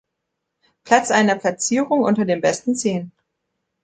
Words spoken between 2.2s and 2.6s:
den